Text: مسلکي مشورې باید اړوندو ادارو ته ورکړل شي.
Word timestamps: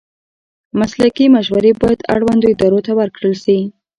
مسلکي 0.79 1.25
مشورې 1.35 1.71
باید 1.81 1.99
اړوندو 2.13 2.45
ادارو 2.53 2.79
ته 2.85 2.91
ورکړل 2.99 3.33
شي. 3.43 3.59